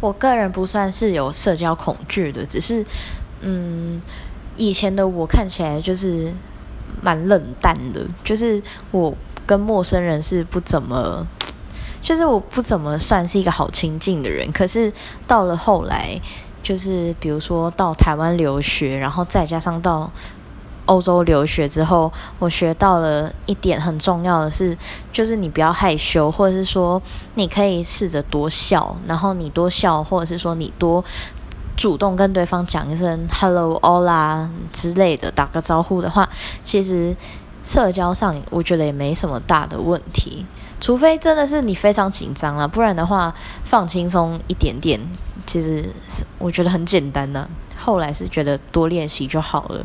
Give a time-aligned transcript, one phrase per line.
[0.00, 2.84] 我个人不算是有社交恐惧的，只是
[3.42, 4.00] 嗯，
[4.56, 6.32] 以前的我看起来就是
[7.02, 9.14] 蛮冷淡的，就是我
[9.46, 11.26] 跟陌生人是不怎么，
[12.02, 14.50] 就是我不怎么算是一个好亲近的人。
[14.52, 14.92] 可是
[15.26, 16.18] 到了后来，
[16.62, 20.10] 就是比如说到台湾留学，然后再加上到。
[20.90, 24.76] 欧洲留学之后，我学到了一点很重要的是，
[25.12, 27.00] 就是你不要害羞，或者是说
[27.36, 31.04] 你可以试着多笑，然后你多笑，或者是说你多
[31.76, 36.28] 主动跟对方讲一声 “hello”、“hola” 之类的，打个招呼的话，
[36.64, 37.14] 其实
[37.62, 40.44] 社交上我觉得也没什么大的问题，
[40.80, 45.00] 除非真的是你非常紧张了，不然的话放轻松一点点，
[45.46, 47.48] 其实是我觉得很简单的。
[47.78, 49.84] 后来是觉得多练习就好了。